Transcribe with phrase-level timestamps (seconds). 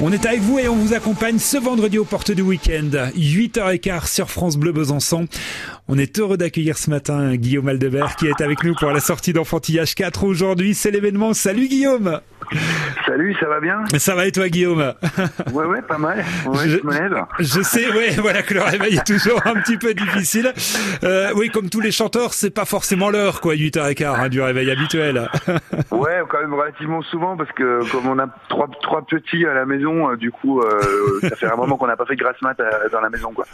[0.00, 4.12] On est avec vous et on vous accompagne ce vendredi aux portes du week-end, 8h15
[4.12, 5.28] sur France Bleu Besançon.
[5.86, 9.32] On est heureux d'accueillir ce matin Guillaume Aldebert qui est avec nous pour la sortie
[9.32, 10.74] d'Enfantillage 4 aujourd'hui.
[10.74, 11.34] C'est l'événement.
[11.34, 12.20] Salut Guillaume
[13.06, 14.94] Salut, ça va bien Ça va et toi Guillaume
[15.52, 16.24] Ouais, ouais, pas mal.
[16.46, 17.24] Ouais, je, lève.
[17.38, 20.52] Je sais, ouais, voilà que le réveil est toujours un petit peu difficile.
[21.02, 24.70] Euh, oui, comme tous les chanteurs, c'est pas forcément l'heure, quoi, 8h15 hein, du réveil
[24.70, 25.28] habituel.
[25.90, 29.66] ouais, quand même relativement souvent parce que comme on a trois, trois petits à la
[29.66, 30.80] maison, euh, du coup, euh,
[31.22, 33.32] ça fait un moment qu'on n'a pas fait de grasse mat euh, dans la maison,
[33.32, 33.46] quoi.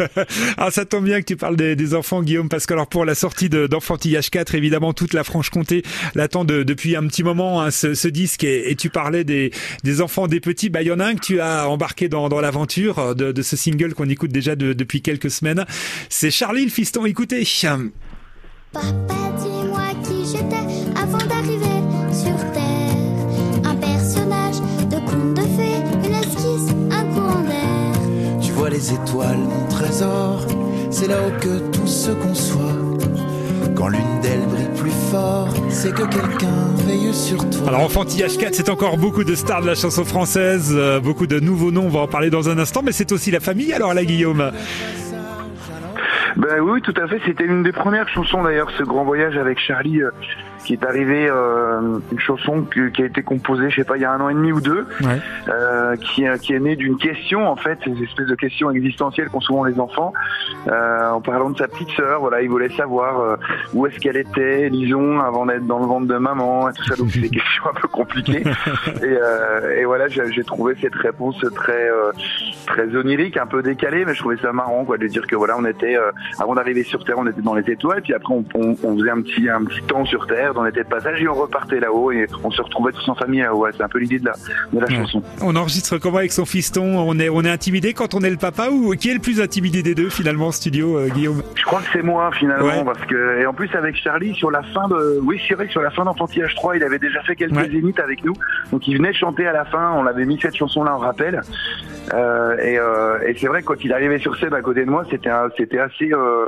[0.56, 3.04] ah, ça tombe bien que tu parles des, des enfants, Guillaume, parce que alors pour
[3.04, 5.82] la sortie d'Enfantillage 4, évidemment, toute la Franche-Comté
[6.14, 9.37] l'attend de, depuis un petit moment, hein, ce, ce, disque, et, et tu parlais des,
[9.84, 10.70] des, enfants, des petits.
[10.70, 13.42] Bah, il y en a un que tu as embarqué dans, dans l'aventure de, de,
[13.42, 15.64] ce single qu'on écoute déjà de, depuis quelques semaines.
[16.08, 17.06] C'est Charlie le fiston.
[17.06, 17.46] Écoutez.
[18.72, 21.80] Papa, dis-moi qui j'étais avant d'arriver
[22.12, 23.64] sur Terre.
[23.64, 28.40] Un personnage de conte de fées, une esquisse, un courant d'air.
[28.42, 30.46] Tu vois les étoiles, mon trésor,
[30.90, 32.87] c'est là-haut que tout se conçoit.
[33.78, 37.68] Quand l'une d'elles brille plus fort, c'est que quelqu'un veille sur toi.
[37.68, 41.38] Alors Enfantillage 4, c'est encore beaucoup de stars de la chanson française, euh, beaucoup de
[41.38, 43.94] nouveaux noms, on va en parler dans un instant, mais c'est aussi la famille alors
[43.94, 44.50] là Guillaume
[46.36, 47.20] ben oui, tout à fait.
[47.24, 50.10] C'était une des premières chansons d'ailleurs, ce grand voyage avec Charlie, euh,
[50.64, 54.02] qui est arrivé, euh, une chanson que, qui a été composée, je sais pas, il
[54.02, 55.20] y a un an et demi ou deux, ouais.
[55.48, 59.40] euh, qui, qui est née d'une question en fait, ces espèces de questions existentielles qu'ont
[59.40, 60.12] souvent les enfants,
[60.66, 62.20] euh, en parlant de sa petite sœur.
[62.20, 63.36] Voilà, il voulait savoir euh,
[63.72, 66.96] où est-ce qu'elle était, Lison, avant d'être dans le ventre de maman, et tout ça.
[66.96, 68.42] Donc c'est des questions un peu compliquées.
[68.42, 71.88] et, euh, et voilà, j'ai trouvé cette réponse très
[72.66, 75.56] très onirique, un peu décalée, mais je trouvais ça marrant quoi de dire que voilà,
[75.58, 75.96] on était
[76.38, 79.10] avant d'arriver sur Terre, on était dans les étoiles, puis après on, on, on, faisait
[79.10, 82.10] un petit un petit temps sur Terre, on était de passage et on repartait là-haut
[82.12, 83.58] et on se retrouvait tous en famille là-haut.
[83.64, 84.32] Ouais, c'est un peu l'idée de la,
[84.72, 84.94] de la Ouais.
[84.96, 85.22] chanson.
[85.42, 86.98] On enregistre comment avec son fiston?
[86.98, 89.40] On est on est intimidé quand on est le papa ou qui est le plus
[89.40, 91.42] intimidé des deux finalement en studio, euh, Guillaume?
[91.54, 92.84] Je crois que c'est moi finalement Ouais.
[92.84, 95.72] parce que et en plus avec Charlie sur la fin de oui c'est vrai que
[95.72, 98.34] sur la fin d'Enfantillage 3 il avait déjà fait quelques zéniths avec nous
[98.72, 101.40] donc il venait chanter à la fin on l'avait mis cette chanson là en rappel
[102.12, 105.28] et, euh, et c'est vrai quand il arrivait sur scène à côté de moi c'était
[105.30, 106.46] un- c'était assez euh,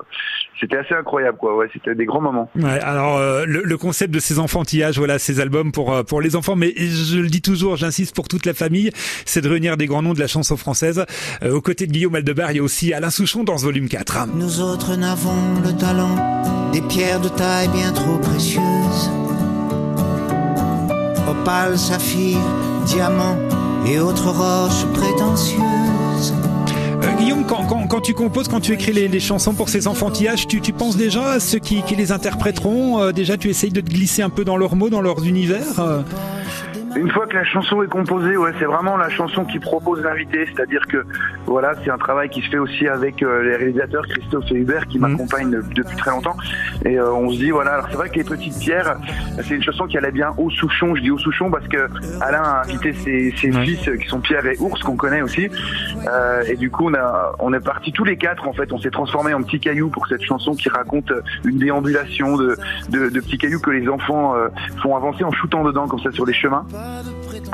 [0.61, 4.13] c'était assez incroyable quoi ouais c'était des grands moments Ouais, alors euh, le, le concept
[4.15, 7.43] de ces enfantillages, voilà, ces albums pour euh, pour les enfants, mais je le dis
[7.43, 8.91] toujours, j'insiste pour toute la famille,
[9.25, 11.05] c'est de réunir des grands noms de la chanson française.
[11.43, 13.89] Euh, aux côtés de Guillaume Aldebert, il y a aussi Alain Souchon dans ce volume
[13.89, 14.29] 4.
[14.35, 16.15] Nous autres n'avons le talent
[16.73, 19.11] des pierres de taille bien trop précieuses.
[21.29, 22.39] Opale, saphir,
[22.87, 23.37] diamant
[23.87, 26.35] et autres roches prétentieuses.
[27.03, 30.61] Euh, Guillaume, quand, quand, tu composes, quand tu écris les, chansons pour ces enfantillages, tu,
[30.73, 33.01] penses déjà à ceux qui, qui les interpréteront?
[33.01, 35.79] Euh, Déjà, tu essayes de te glisser un peu dans leurs mots, dans leurs univers
[35.79, 36.03] euh?
[36.97, 40.47] Une fois que la chanson est composée, ouais, c'est vraiment la chanson qui propose l'invité,
[40.47, 41.05] c'est-à-dire que
[41.47, 44.87] voilà, c'est un travail qui se fait aussi avec euh, les réalisateurs Christophe et Hubert
[44.89, 45.09] qui Mhm.
[45.13, 46.37] m'accompagnent de- depuis très longtemps.
[46.85, 48.97] Et euh, on se dit voilà, alors c'est vrai que les petites pierres,
[49.43, 50.95] c'est une chanson qui allait bien au Souchon.
[50.97, 51.89] Je dis au Souchon parce que
[52.21, 55.49] Alain a invité ses, ses fils euh, qui sont Pierre et Ours qu'on connaît aussi.
[56.09, 58.73] Euh, et du coup, on a on est partis tous les quatre en fait.
[58.73, 62.57] On s'est transformés en petits cailloux pour cette chanson qui raconte euh, une déambulation de,
[62.91, 64.49] de, de petits cailloux que les enfants euh,
[64.83, 66.65] font avancer en shootant dedans comme ça sur les chemins.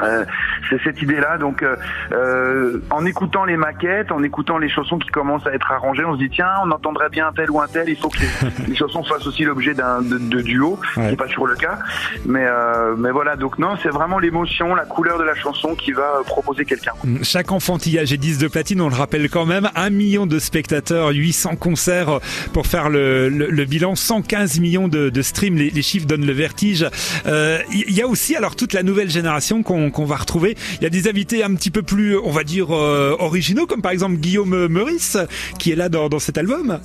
[0.02, 0.24] Euh,
[0.70, 1.38] c'est cette idée-là.
[1.38, 1.76] Donc, euh,
[2.12, 6.14] euh, en écoutant les maquettes, en écoutant les chansons qui commencent à être arrangées, on
[6.14, 7.88] se dit tiens, on entendrait bien un tel ou un tel.
[7.88, 8.28] Il faut que les,
[8.68, 10.78] les chansons fassent aussi l'objet d'un de, de duo, Ouais.
[10.94, 11.78] ce qui n'est pas toujours le cas.
[12.24, 13.36] Mais, euh, mais voilà.
[13.36, 16.92] Donc non, c'est vraiment l'émotion, la couleur de la chanson qui va euh, proposer quelqu'un.
[17.22, 19.68] Chaque enfantillage est 10 de platine, on le rappelle quand même.
[19.74, 22.20] Un million de spectateurs, 800 concerts
[22.52, 25.56] pour faire le, le, le bilan, 115 millions de, de streams.
[25.56, 26.86] Les, les chiffres donnent le vertige.
[27.26, 30.55] Euh, Il y a aussi alors toute la nouvelle génération qu'on qu'on va retrouver.
[30.80, 33.82] Il y a des invités un petit peu plus, on va dire, euh, originaux, comme
[33.82, 35.18] par exemple Guillaume Meurice,
[35.58, 36.78] qui est là dans, dans cet album.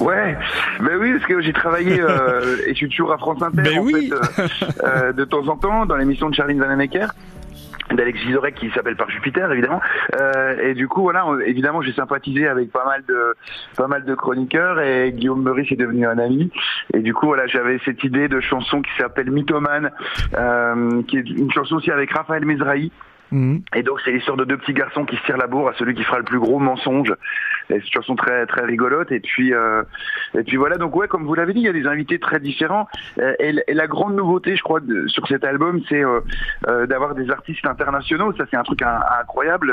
[0.00, 0.36] Ouais,
[0.80, 3.78] ben oui, parce que j'ai travaillé euh, et je suis toujours à France Inter Ben
[3.78, 4.10] en oui.
[4.10, 4.48] fait, euh,
[4.84, 7.08] euh, de temps en temps dans l'émission de Charline Vanhoenacker
[7.94, 9.80] d'Alex Vizorek qui s'appelle par Jupiter évidemment
[10.20, 13.34] euh, et du coup voilà on- évidemment j'ai sympathisé avec pas mal de
[13.76, 16.50] pas mal de chroniqueurs et Guillaume Meurice est devenu un ami
[16.94, 19.90] et du coup voilà j'avais cette idée de chanson qui s'appelle Mythomane
[20.36, 22.92] euh, qui est une chanson aussi avec Raphaël Mesrahi
[23.34, 23.62] Mhm.
[23.74, 25.94] et donc c'est l'histoire de deux petits garçons qui se tirent la bourre à celui
[25.94, 27.14] qui fera le plus gros mensonge.
[27.76, 29.10] Une chanson très très rigolote.
[29.12, 29.82] Et puis euh,
[30.34, 32.40] et puis voilà donc ouais comme vous l'avez dit il y a des invités très
[32.40, 32.86] différents.
[33.18, 37.14] Euh, Et, et la grande nouveauté je crois de- sur cet album c'est euh, d'avoir
[37.14, 38.32] des artistes internationaux.
[38.36, 39.72] Ça c'est un truc incroyable.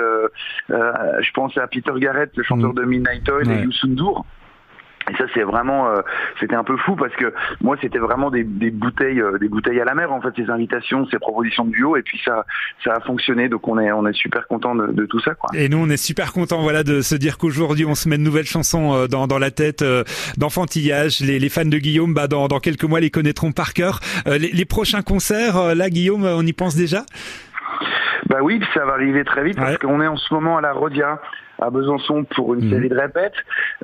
[0.69, 2.75] Je pense à Peter Garrett le chanteur Mhm.
[2.75, 3.59] de Midnight Oil Ouais.
[3.59, 4.25] et Youssou N'Dour.
[5.09, 6.01] Et ça c'est vraiment, euh,
[6.39, 9.85] c'était un peu fou parce que moi c'était vraiment des, bouteilles, euh, des bouteilles à
[9.85, 12.45] la mer en fait, ces invitations, ces propositions de duo, et puis ça,
[12.83, 15.49] ça a fonctionné, donc on est, on est super content de, tout ça quoi.
[15.53, 18.23] Et nous on est super content voilà de se dire qu'aujourd'hui on se met de
[18.23, 19.83] nouvelles chansons euh, dans, dans la tête
[20.37, 21.19] d'enfantillage.
[21.21, 23.99] Les, les fans de Guillaume, bah dans, dans quelques mois les connaîtront par cœur.
[24.25, 27.03] Les, les, prochains concerts, là Guillaume, on y pense déjà?
[28.27, 30.73] Bah oui, ça va arriver très vite parce qu'on est en ce moment à la
[30.73, 31.19] Rodia
[31.61, 32.69] à Besançon pour une mmh.
[32.69, 33.33] série de répètes.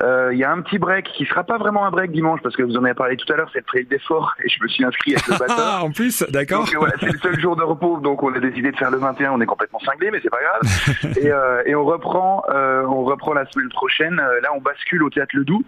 [0.01, 2.55] Euh, il y a un petit break qui sera pas vraiment un break dimanche parce
[2.55, 4.67] que vous en avez parlé tout à l'heure, c'est le trail d'effort et je me
[4.67, 5.83] suis inscrit avec le batteur.
[5.83, 6.65] en plus, d'accord.
[6.77, 9.31] Voilà, c'est le seul jour de repos, donc on a décidé de faire le 21.
[9.31, 11.17] On est complètement cinglé, mais c'est pas grave.
[11.17, 14.15] et, euh, et, on reprend, euh, on reprend la semaine prochaine.
[14.15, 15.63] Là, on bascule au théâtre Le Doux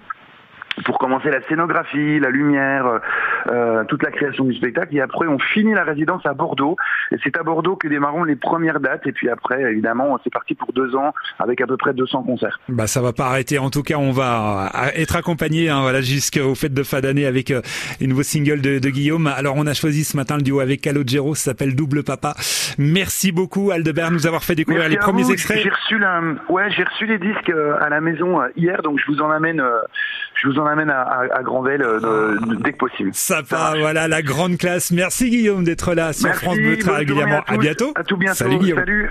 [0.85, 2.99] pour commencer la scénographie, la lumière,
[3.49, 4.95] euh, toute la création du spectacle.
[4.95, 6.75] Et après, on finit la résidence à Bordeaux.
[7.11, 9.07] Et c'est à Bordeaux que démarrons les premières dates.
[9.07, 12.59] Et puis après, évidemment, c'est parti pour deux ans avec à peu près 200 concerts.
[12.69, 13.59] Bah, ça va pas arrêter.
[13.59, 17.51] En tout cas, on va être accompagné hein, voilà, jusqu'au fête de fin d'année avec
[17.51, 17.61] euh,
[17.99, 19.27] les nouveaux singles de, de, Guillaume.
[19.27, 21.35] Alors, on a choisi ce matin le duo avec Calogero.
[21.35, 22.35] Ça s'appelle Double Papa.
[22.77, 25.31] Merci beaucoup, Aldebert, nous avoir fait découvrir Merci les premiers vous.
[25.31, 25.59] extraits.
[25.61, 26.21] J'ai reçu, la...
[26.49, 29.61] ouais, j'ai reçu les disques euh, à la maison hier, donc je vous en amène,
[30.41, 32.45] je vous en amène à, à, à euh, ah.
[32.63, 33.09] dès que possible.
[33.13, 34.91] Sympa, voilà la grande classe.
[34.91, 37.41] Merci Guillaume d'être là sur Merci, France Bleu très régulièrement.
[37.47, 37.91] À, bientôt.
[37.95, 38.37] À tout bientôt.
[38.37, 38.79] Salut Guillaume.
[38.79, 39.09] Salut.